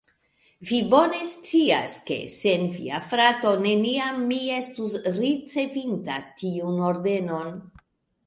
Vi 0.67 0.77
bone 0.93 1.17
scias, 1.31 1.97
ke 2.07 2.15
sen 2.35 2.63
via 2.77 3.01
frato 3.11 3.51
neniam 3.65 4.17
mi 4.31 4.39
estus 4.55 4.95
ricevinta 5.19 6.17
tiun 6.43 6.81
ordenon. 6.89 7.55